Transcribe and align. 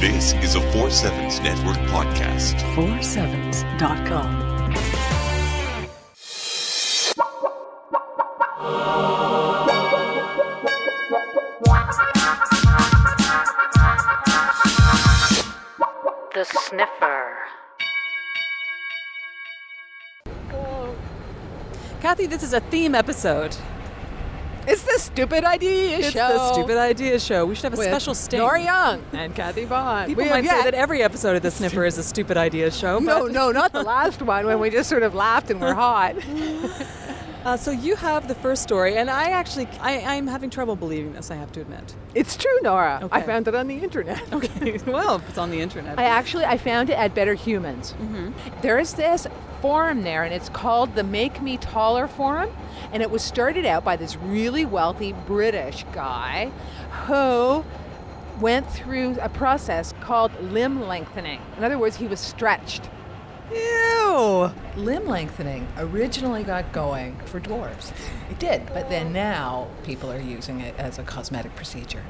This 0.00 0.32
is 0.34 0.54
a 0.54 0.60
4 0.70 0.90
Sevens 0.90 1.40
Network 1.40 1.76
podcast. 1.88 2.54
47s.com. 2.76 4.44
The 16.32 16.44
Sniffer. 16.44 17.36
Cathi, 22.00 22.30
this 22.30 22.44
is 22.44 22.52
a 22.52 22.60
theme 22.60 22.94
episode. 22.94 23.56
It's 24.70 24.82
the 24.82 24.98
Stupid 24.98 25.44
Idea 25.44 25.98
It's 25.98 26.10
Show. 26.10 26.28
the 26.28 26.52
Stupid 26.52 26.76
Idea 26.76 27.18
Show. 27.18 27.46
We 27.46 27.54
should 27.54 27.64
have 27.64 27.74
a 27.74 27.78
with 27.78 27.86
special 27.88 28.14
sting. 28.14 28.38
Nora 28.40 28.62
Young 28.62 29.02
and 29.14 29.34
Cathi 29.34 29.66
Bond. 29.66 30.08
People 30.08 30.24
We 30.24 30.28
might 30.30 30.44
say 30.44 30.62
that 30.64 30.74
every 30.74 31.02
episode 31.02 31.36
of 31.36 31.42
The 31.42 31.50
Sniffer 31.50 31.86
is 31.86 31.96
a 31.96 32.02
Stupid 32.02 32.36
Idea 32.36 32.70
Show. 32.70 32.98
No, 32.98 33.26
no, 33.26 33.50
not 33.50 33.72
the 33.72 33.82
last 33.82 34.20
one 34.20 34.44
when 34.44 34.60
we 34.60 34.68
just 34.68 34.90
sort 34.90 35.02
of 35.02 35.14
laughed 35.14 35.50
and 35.50 35.58
were 35.60 35.72
hot. 35.86 36.16
Uh, 37.48 37.56
so 37.56 37.70
you 37.70 37.96
have 37.96 38.28
the 38.28 38.34
first 38.34 38.62
story, 38.62 38.98
and 38.98 39.08
I 39.08 39.30
actually, 39.30 39.66
I, 39.80 40.00
I'm 40.00 40.26
having 40.26 40.50
trouble 40.50 40.76
believing 40.76 41.14
this, 41.14 41.30
I 41.30 41.36
have 41.36 41.50
to 41.52 41.62
admit. 41.62 41.96
It's 42.14 42.36
true, 42.36 42.60
Nora. 42.60 43.08
I 43.10 43.22
found 43.22 43.48
it 43.48 43.54
on 43.54 43.68
the 43.68 43.78
internet. 43.78 44.22
Okay, 44.34 44.78
well, 44.86 45.22
it's 45.26 45.38
on 45.38 45.50
the 45.50 45.58
internet. 45.58 45.98
I 45.98 46.04
actually 46.04 46.44
I 46.44 46.58
found 46.58 46.90
it 46.90 46.98
at 46.98 47.14
Better 47.14 47.32
Humans. 47.32 47.94
There 48.60 48.78
is 48.78 48.92
this 48.92 49.26
forum 49.62 50.02
there, 50.02 50.24
and 50.24 50.34
it's 50.34 50.50
called 50.50 50.94
the 50.94 51.02
Make 51.02 51.40
Me 51.40 51.56
Taller 51.56 52.06
Forum, 52.06 52.50
and 52.92 53.02
it 53.02 53.10
was 53.10 53.22
started 53.22 53.64
out 53.64 53.82
by 53.82 53.96
this 53.96 54.16
really 54.16 54.66
wealthy 54.66 55.14
British 55.26 55.86
guy 55.94 56.52
who 57.06 57.64
went 58.42 58.70
through 58.70 59.16
a 59.22 59.30
process 59.30 59.94
called 60.02 60.38
limb 60.52 60.86
lengthening. 60.86 61.40
In 61.56 61.64
other 61.64 61.78
words, 61.78 61.96
he 61.96 62.06
was 62.06 62.20
stretched. 62.20 62.90
Ew! 64.18 64.52
Limb 64.74 65.06
lengthening 65.06 65.68
originally 65.76 66.42
got 66.42 66.72
going 66.72 67.16
for 67.26 67.38
dwarves. 67.38 67.92
It 68.28 68.40
did, 68.40 68.66
but 68.74 68.90
then 68.90 69.12
now 69.12 69.68
people 69.84 70.10
are 70.10 70.20
using 70.20 70.60
it 70.60 70.74
as 70.76 70.98
a 70.98 71.04
cosmetic 71.04 71.54
procedure. 71.54 72.02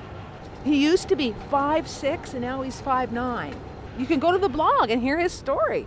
He 0.64 0.82
used 0.82 1.08
to 1.08 1.16
be 1.16 1.34
five 1.50 1.86
six, 1.86 2.32
and 2.32 2.40
now 2.40 2.62
he's 2.62 2.80
five 2.80 3.12
nine. 3.12 3.54
You 3.98 4.06
can 4.06 4.20
go 4.20 4.32
to 4.32 4.38
the 4.38 4.48
blog 4.48 4.88
and 4.88 5.02
hear 5.02 5.18
his 5.18 5.32
story. 5.32 5.86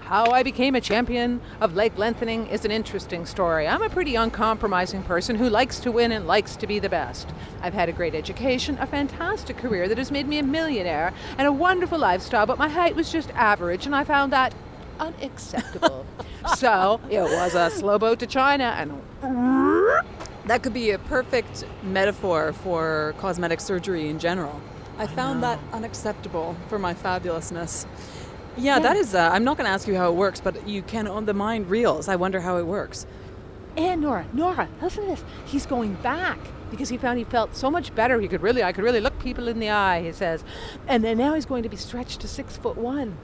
How 0.00 0.32
I 0.32 0.42
became 0.42 0.74
a 0.74 0.80
champion 0.80 1.40
of 1.60 1.76
leg 1.76 1.96
lengthening 1.96 2.48
is 2.48 2.64
an 2.64 2.72
interesting 2.72 3.24
story. 3.24 3.68
I'm 3.68 3.82
a 3.82 3.88
pretty 3.88 4.16
uncompromising 4.16 5.04
person 5.04 5.36
who 5.36 5.48
likes 5.48 5.78
to 5.80 5.92
win 5.92 6.10
and 6.10 6.26
likes 6.26 6.56
to 6.56 6.66
be 6.66 6.80
the 6.80 6.88
best. 6.88 7.28
I've 7.62 7.74
had 7.74 7.88
a 7.88 7.92
great 7.92 8.16
education, 8.16 8.76
a 8.80 8.86
fantastic 8.86 9.56
career 9.56 9.86
that 9.88 9.98
has 9.98 10.10
made 10.10 10.26
me 10.26 10.38
a 10.38 10.42
millionaire, 10.42 11.14
and 11.38 11.46
a 11.46 11.52
wonderful 11.52 11.98
lifestyle, 11.98 12.44
but 12.44 12.58
my 12.58 12.68
height 12.68 12.96
was 12.96 13.12
just 13.12 13.30
average, 13.30 13.86
and 13.86 13.94
I 13.94 14.02
found 14.02 14.32
that 14.32 14.52
unacceptable. 15.00 16.06
so 16.56 17.00
it 17.10 17.22
was 17.22 17.54
a 17.54 17.70
slow 17.70 17.98
boat 17.98 18.18
to 18.20 18.26
China, 18.26 18.74
and 18.76 18.92
That 20.46 20.62
could 20.62 20.74
be 20.74 20.90
a 20.90 20.98
perfect 20.98 21.64
metaphor 21.82 22.52
for 22.52 23.14
cosmetic 23.18 23.60
surgery 23.60 24.08
in 24.08 24.18
general. 24.18 24.60
I, 24.98 25.06
found 25.06 25.42
that 25.42 25.58
unacceptable 25.72 26.56
for 26.68 26.78
my 26.78 26.94
fabulousness. 26.94 27.86
Yeah, 28.56 28.78
that 28.78 28.96
is. 28.96 29.14
Uh, 29.14 29.30
I'm 29.32 29.42
not 29.42 29.56
going 29.56 29.66
to 29.66 29.72
ask 29.72 29.88
you 29.88 29.96
how 29.96 30.10
it 30.10 30.14
works, 30.14 30.40
but 30.40 30.68
you 30.68 30.82
can 30.82 31.08
on 31.08 31.24
the 31.24 31.34
mind 31.34 31.68
reels. 31.68 32.08
I 32.08 32.16
wonder 32.16 32.40
how 32.40 32.58
it 32.58 32.66
works. 32.66 33.06
And 33.76 34.02
Nora, 34.02 34.26
Nora, 34.32 34.68
listen 34.80 35.04
to 35.04 35.10
this. 35.10 35.24
He's 35.46 35.66
going 35.66 35.94
back 35.94 36.38
because 36.70 36.88
he 36.88 36.96
found 36.96 37.18
he 37.18 37.24
felt 37.24 37.56
so 37.56 37.70
much 37.70 37.94
better. 37.94 38.20
He 38.20 38.28
could 38.28 38.42
really, 38.42 38.62
I 38.62 38.72
could 38.72 38.84
really 38.84 39.00
look 39.00 39.18
people 39.18 39.48
in 39.48 39.58
the 39.58 39.70
eye. 39.70 40.02
He 40.02 40.12
says, 40.12 40.44
and 40.86 41.02
then 41.02 41.18
now 41.18 41.34
he's 41.34 41.46
going 41.46 41.64
to 41.64 41.68
be 41.68 41.76
stretched 41.76 42.20
to 42.20 42.28
six 42.28 42.56
foot 42.56 42.76
one. 42.76 43.16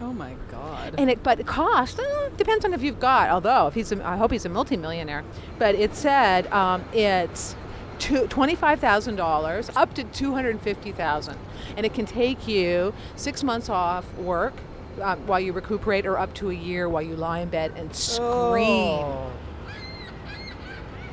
Oh 0.00 0.12
my 0.12 0.34
God! 0.50 0.94
And 0.98 1.10
it, 1.10 1.22
but 1.22 1.44
cost 1.46 1.98
eh, 1.98 2.28
depends 2.36 2.64
on 2.64 2.74
if 2.74 2.82
you've 2.82 3.00
got. 3.00 3.30
Although 3.30 3.66
if 3.68 3.74
he's, 3.74 3.92
a, 3.92 4.06
I 4.06 4.16
hope 4.16 4.30
he's 4.30 4.44
a 4.44 4.48
multimillionaire. 4.48 5.24
But 5.58 5.74
it 5.74 5.94
said 5.94 6.46
um, 6.52 6.84
it's 6.92 7.56
two, 7.98 8.26
twenty-five 8.26 8.78
thousand 8.78 9.16
dollars 9.16 9.70
up 9.74 9.94
to 9.94 10.04
two 10.04 10.34
hundred 10.34 10.60
fifty 10.60 10.92
thousand, 10.92 11.38
and 11.76 11.86
it 11.86 11.94
can 11.94 12.04
take 12.04 12.46
you 12.46 12.92
six 13.16 13.42
months 13.42 13.68
off 13.68 14.12
work. 14.14 14.54
Um, 15.02 15.26
while 15.26 15.40
you 15.40 15.52
recuperate, 15.52 16.06
or 16.06 16.18
up 16.18 16.32
to 16.34 16.48
a 16.48 16.54
year 16.54 16.88
while 16.88 17.02
you 17.02 17.16
lie 17.16 17.40
in 17.40 17.50
bed 17.50 17.72
and 17.76 17.94
scream 17.94 19.04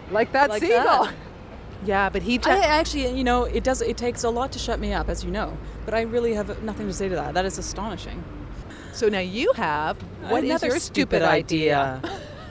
like 0.10 0.32
that 0.32 0.50
Like 0.50 0.62
seagull. 0.62 1.06
that. 1.06 1.14
Yeah, 1.86 2.10
but 2.10 2.22
he. 2.22 2.40
I, 2.46 2.60
actually, 2.60 3.18
you 3.18 3.26
know, 3.26 3.44
it 3.44 3.64
does. 3.64 3.82
It 3.82 3.98
takes 3.98 4.24
a 4.24 4.30
lot 4.30 4.54
to 4.54 4.60
shut 4.60 4.80
me 4.80 4.94
up, 4.94 5.10
as 5.10 5.26
you 5.26 5.32
know. 5.32 5.58
But 5.84 5.94
I 5.94 6.02
really 6.02 6.34
have 6.34 6.64
nothing 6.64 6.88
to 6.88 6.94
say 6.94 7.10
to 7.10 7.16
that. 7.16 7.34
That 7.34 7.44
is 7.46 7.58
astonishing. 7.58 8.24
So 8.94 9.10
now 9.10 9.20
you 9.20 9.52
have 9.54 9.98
what 10.30 10.44
is 10.44 10.50
Another 10.50 10.68
your 10.68 10.80
stupid 10.80 11.22
idea? 11.22 12.02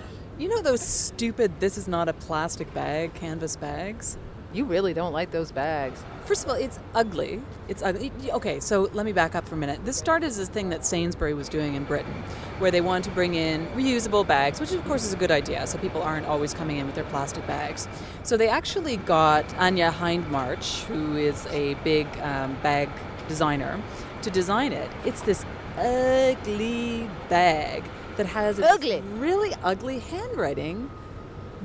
you 0.39 0.49
know 0.49 0.61
those 0.61 0.81
stupid 0.81 1.61
"this 1.61 1.79
is 1.79 1.89
not 1.89 2.09
a 2.09 2.13
plastic 2.13 2.73
bag" 2.75 3.15
canvas 3.15 3.57
bags. 3.57 4.19
You 4.53 4.67
really 4.67 4.93
don't 4.93 5.15
like 5.15 5.31
those 5.31 5.51
bags. 5.51 6.05
First 6.27 6.45
of 6.45 6.51
all, 6.51 6.57
it's 6.57 6.79
ugly. 6.95 7.41
It's 7.69 7.83
ugly. 7.83 8.13
Okay, 8.31 8.61
so 8.61 8.91
let 8.93 9.07
me 9.07 9.13
back 9.13 9.35
up 9.35 9.49
for 9.49 9.55
a 9.55 9.59
minute. 9.59 9.83
This 9.87 9.97
started 9.97 10.27
as 10.27 10.39
a 10.39 10.45
thing 10.45 10.69
that 10.69 10.85
Sainsbury 10.85 11.33
was 11.33 11.49
doing 11.49 11.75
in 11.75 11.85
Britain, 11.85 12.13
where 12.59 12.71
they 12.71 12.83
wanted 12.83 13.05
to 13.05 13.11
bring 13.13 13.35
in 13.35 13.67
reusable 13.69 14.27
bags, 14.27 14.61
which 14.61 14.73
of 14.73 14.85
course 14.85 15.05
is 15.05 15.15
a 15.15 15.17
good 15.17 15.31
idea, 15.31 15.67
so 15.67 15.79
people 15.79 16.03
aren't 16.03 16.27
always 16.27 16.53
coming 16.53 16.77
in 16.77 16.85
with 16.85 16.95
their 16.95 17.05
plastic 17.05 17.47
bags. 17.47 17.89
So 18.25 18.37
they 18.37 18.49
actually 18.49 18.99
got 18.99 19.53
Anya 19.55 19.91
Hindmarch, 19.91 20.83
who 20.85 21.17
is 21.17 21.47
a 21.47 21.75
big 21.83 22.07
um, 22.19 22.55
bag 22.63 22.91
designer, 23.29 23.81
to 24.21 24.31
design 24.31 24.73
it. 24.73 24.91
It's 25.07 25.23
this 25.23 25.47
ugly 25.79 27.09
bag 27.29 27.85
that 28.17 28.27
has 28.27 28.61
Ugly. 28.61 29.01
really 29.15 29.55
ugly 29.63 29.99
handwriting. 30.01 30.91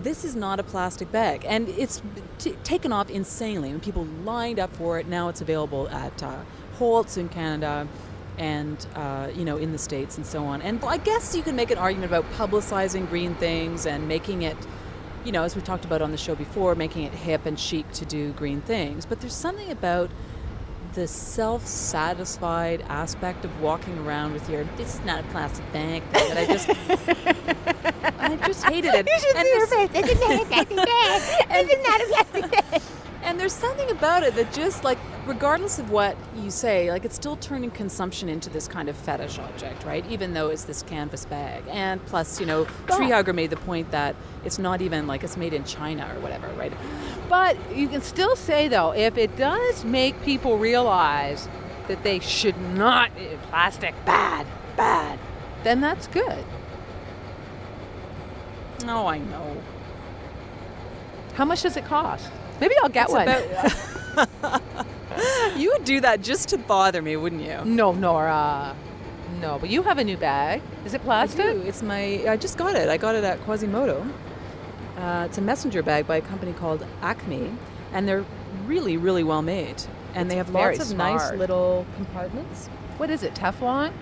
This 0.01 0.23
is 0.23 0.35
not 0.35 0.59
a 0.59 0.63
plastic 0.63 1.12
bag. 1.12 1.44
And 1.45 1.68
it's 1.69 2.01
t- 2.38 2.56
taken 2.63 2.91
off 2.91 3.09
insanely. 3.09 3.69
And 3.69 3.81
people 3.81 4.06
lined 4.23 4.59
up 4.59 4.73
for 4.75 5.00
it. 5.00 5.07
Now 5.07 5.29
it's 5.29 5.41
available 5.41 5.90
at 5.90 6.22
uh, 6.23 6.38
holt's 6.75 7.18
in 7.18 7.28
canada 7.29 7.88
and 8.38 8.85
uh, 8.94 9.29
you 9.35 9.44
know 9.44 9.57
in 9.57 9.72
the 9.72 9.78
states 9.79 10.16
and 10.18 10.25
so 10.25 10.45
on. 10.45 10.62
And 10.62 10.84
i 10.85 10.97
guess 10.97 11.35
you 11.35 11.41
can 11.41 11.56
make 11.56 11.72
an 11.72 11.78
argument 11.79 12.12
about 12.12 12.31
publicizing 12.34 13.09
green 13.09 13.34
things 13.35 13.88
and 13.88 14.07
making 14.07 14.44
it 14.44 14.56
you 15.25 15.31
know 15.31 15.41
as 15.44 15.56
we 15.56 15.62
talked 15.63 15.85
about 15.85 16.03
on 16.03 16.12
the 16.12 16.18
show 16.18 16.35
before 16.35 16.75
making 16.75 17.03
it 17.03 17.13
hip 17.13 17.47
and 17.47 17.59
chic 17.59 17.91
to 17.94 18.06
do 18.06 18.31
green 18.34 18.62
things. 18.62 19.06
But 19.07 19.19
there's 19.22 19.34
something 19.34 19.72
about 19.72 20.12
the 20.94 21.08
self-satisfied 21.08 22.84
aspect 22.90 23.46
of 23.46 23.62
walking 23.62 23.98
around 24.00 24.34
with 24.34 24.50
your 24.50 24.64
this 24.78 24.96
is 24.96 25.02
not 25.06 25.20
a 25.20 25.28
plastic 25.28 25.72
bag 25.72 26.02
thing 26.12 26.30
that 26.30 26.38
i 26.38 26.46
just 26.46 26.70
i 28.20 28.48
just 28.48 28.64
hated 28.66 28.92
it. 28.94 29.06
And 29.36 29.46
there's- 29.46 29.70
and 33.24 33.40
there's 33.40 33.53
something 33.53 33.90
about 33.92 34.24
it 34.24 34.36
that 34.36 34.52
just 34.53 34.84
like 34.84 34.98
regardless 35.25 35.80
of 35.80 35.90
what 35.92 36.16
you 36.38 36.50
say 36.50 36.90
like 36.92 37.04
it's 37.06 37.16
still 37.16 37.36
turning 37.38 37.69
consumption 37.72 38.30
into 38.30 38.50
this 38.50 38.68
kind 38.68 38.88
of 38.90 38.96
fetish 38.96 39.38
object 39.40 39.84
right? 39.84 40.06
Even 40.09 40.34
though 40.34 40.48
it's 40.50 40.64
this 40.64 40.81
canvas 40.84 41.25
bag. 41.25 41.64
And 41.69 42.04
plus 42.06 42.40
you 42.40 42.46
know 42.46 42.66
treehugger 42.88 43.36
made 43.36 43.50
the 43.50 43.58
point 43.58 43.92
that 43.92 44.16
it's 44.46 44.58
not 44.59 44.81
even 44.81 45.08
like 45.08 45.24
it's 45.24 45.36
made 45.38 45.54
in 45.54 45.64
china 45.66 46.09
or 46.16 46.22
whatever 46.22 46.48
right 46.58 46.72
But 47.29 47.57
you 47.75 47.88
can 47.89 48.01
still 48.01 48.35
say 48.35 48.67
though, 48.67 48.91
if 48.93 49.17
it 49.17 49.35
does 49.35 49.83
make 49.83 50.21
people 50.23 50.57
realize 50.57 51.47
that 51.88 52.03
they 52.03 52.19
should 52.19 52.57
not 52.73 53.11
eat 53.19 53.41
plastic, 53.43 53.93
bad, 54.05 54.45
bad, 54.75 55.19
then 55.63 55.81
that's 55.81 56.07
good. 56.07 56.43
oh 58.85 59.07
i 59.07 59.17
know 59.17 59.57
How 61.33 61.45
much 61.45 61.61
does 61.63 61.75
it 61.77 61.85
cost? 61.85 62.29
Maybe 62.61 62.75
I'll 62.83 62.89
get 62.89 63.05
It's 63.09 63.13
one. 63.13 63.27
about- 63.27 64.61
you 65.57 65.71
would 65.71 65.83
do 65.85 65.99
that 66.01 66.21
just 66.21 66.50
to 66.50 66.57
bother 66.57 67.01
me 67.01 67.15
wouldn't 67.15 67.41
you 67.44 67.59
no, 67.65 67.91
Nora. 67.91 68.75
No, 69.41 69.59
but 69.59 69.69
you 69.69 69.83
have 69.83 69.97
a 70.00 70.03
new 70.03 70.18
bag. 70.18 70.62
Is 70.85 70.94
it 70.95 71.01
I 71.01 71.03
plastic? 71.03 71.45
do. 71.45 71.62
It's 71.68 71.83
my. 71.83 72.23
I 72.27 72.38
just 72.38 72.57
got 72.57 72.73
it. 72.75 72.89
I 72.89 72.97
got 72.97 73.13
it 73.13 73.23
at 73.23 73.39
Quasimodo. 73.45 74.03
Uh, 74.97 75.23
it's 75.25 75.38
a 75.38 75.41
messenger 75.41 75.83
bag 75.83 76.07
by 76.07 76.17
a 76.17 76.21
company 76.21 76.53
called 76.53 76.85
Acme, 77.01 77.55
and 77.94 78.07
they're 78.07 78.25
really, 78.65 78.97
really 78.97 79.23
well 79.23 79.41
made. 79.41 79.83
And 80.15 80.29
they 80.29 80.35
have 80.38 80.47
very 80.47 80.77
lots 80.77 80.91
of 80.91 80.97
nice 80.97 81.31
little 81.33 81.85
compartments. 81.95 82.67
What 82.97 83.09
is 83.11 83.21
it? 83.21 83.35
Teflon? 83.35 83.94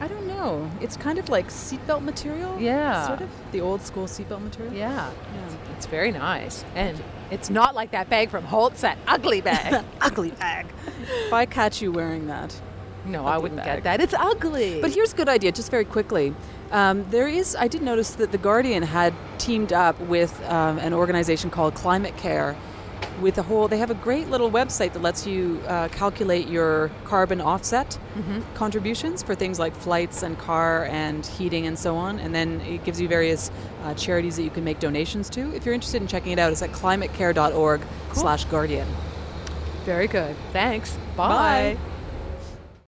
I 0.00 0.08
don't 0.08 0.26
know. 0.26 0.70
It's 0.80 0.96
kind 0.96 1.18
of 1.18 1.28
like 1.30 1.48
seatbelt 1.48 2.02
material. 2.02 2.60
Yeah. 2.60 3.06
Sort 3.06 3.22
of 3.22 3.30
the 3.52 3.60
old 3.60 3.80
school 3.80 4.04
seatbelt 4.06 4.42
material. 4.42 4.74
Yeah. 4.74 5.10
Yeah. 5.34 5.56
It's 5.76 5.86
very 5.86 6.10
nice. 6.10 6.64
And 6.74 7.02
it's 7.30 7.48
not 7.48 7.74
like 7.74 7.92
that 7.92 8.10
bag 8.10 8.28
from 8.28 8.44
Holtz, 8.44 8.82
that 8.82 8.98
ugly 9.06 9.40
bag. 9.40 9.82
Ugly 10.00 10.32
bag. 10.32 10.66
if 11.08 11.32
I 11.32 11.46
catch 11.46 11.80
you 11.80 11.90
wearing 11.90 12.26
that. 12.26 12.60
No, 13.06 13.26
I 13.26 13.38
wouldn't 13.38 13.62
get 13.64 13.84
that. 13.84 14.00
It's 14.00 14.14
ugly. 14.14 14.80
But 14.80 14.90
here's 14.92 15.12
a 15.12 15.16
good 15.16 15.28
idea, 15.28 15.52
just 15.52 15.70
very 15.70 15.84
quickly. 15.84 16.34
Um, 16.70 17.04
there 17.10 17.28
is, 17.28 17.54
I 17.54 17.68
did 17.68 17.82
notice 17.82 18.12
that 18.12 18.32
The 18.32 18.38
Guardian 18.38 18.82
had 18.82 19.14
teamed 19.38 19.72
up 19.72 19.98
with 20.00 20.42
um, 20.48 20.78
an 20.78 20.92
organization 20.92 21.50
called 21.50 21.74
Climate 21.74 22.16
Care 22.16 22.56
with 23.20 23.38
a 23.38 23.42
whole. 23.42 23.68
They 23.68 23.78
have 23.78 23.90
a 23.90 23.94
great 23.94 24.28
little 24.28 24.50
website 24.50 24.92
that 24.94 25.02
lets 25.02 25.26
you 25.26 25.60
uh, 25.68 25.88
calculate 25.88 26.48
your 26.48 26.90
carbon 27.04 27.40
offset 27.40 27.96
contributions 28.54 29.22
for 29.22 29.34
things 29.34 29.58
like 29.58 29.74
flights 29.74 30.22
and 30.22 30.36
car 30.38 30.86
and 30.86 31.24
heating 31.24 31.66
and 31.66 31.78
so 31.78 31.96
on, 31.96 32.18
and 32.18 32.34
then 32.34 32.60
it 32.62 32.84
gives 32.84 33.00
you 33.00 33.06
various 33.06 33.50
uh, 33.82 33.94
charities 33.94 34.36
that 34.36 34.42
you 34.42 34.50
can 34.50 34.64
make 34.64 34.80
donations 34.80 35.28
to. 35.30 35.54
If 35.54 35.64
you're 35.64 35.74
interested 35.74 36.00
in 36.02 36.08
checking 36.08 36.32
it 36.32 36.38
out, 36.38 36.50
it's 36.50 36.62
at 36.62 36.70
climatecare.org 36.72 37.82
slash 38.14 38.44
guardian 38.46 38.88
Very 39.84 40.06
good. 40.08 40.34
Thanks. 40.52 40.96
Bye. 41.16 41.76
Bye. 41.76 41.93